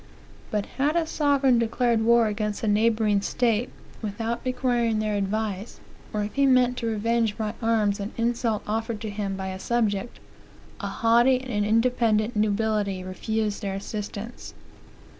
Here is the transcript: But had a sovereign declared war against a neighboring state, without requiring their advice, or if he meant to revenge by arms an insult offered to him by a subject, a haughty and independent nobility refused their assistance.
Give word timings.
But 0.49 0.65
had 0.79 0.95
a 0.95 1.05
sovereign 1.05 1.59
declared 1.59 2.01
war 2.01 2.25
against 2.25 2.63
a 2.63 2.67
neighboring 2.67 3.21
state, 3.21 3.69
without 4.01 4.41
requiring 4.43 4.97
their 4.97 5.13
advice, 5.13 5.79
or 6.11 6.23
if 6.23 6.33
he 6.33 6.47
meant 6.47 6.75
to 6.77 6.87
revenge 6.87 7.37
by 7.37 7.53
arms 7.61 7.99
an 7.99 8.11
insult 8.17 8.63
offered 8.65 8.99
to 9.01 9.11
him 9.11 9.35
by 9.37 9.49
a 9.49 9.59
subject, 9.59 10.19
a 10.79 10.87
haughty 10.87 11.39
and 11.39 11.63
independent 11.63 12.35
nobility 12.35 13.03
refused 13.03 13.61
their 13.61 13.75
assistance. 13.75 14.55